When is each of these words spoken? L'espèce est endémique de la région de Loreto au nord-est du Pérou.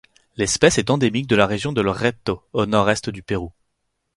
L'espèce 0.35 0.79
est 0.79 0.89
endémique 0.89 1.27
de 1.27 1.35
la 1.35 1.45
région 1.45 1.73
de 1.73 1.79
Loreto 1.81 2.41
au 2.53 2.65
nord-est 2.65 3.11
du 3.11 3.21
Pérou. 3.21 3.51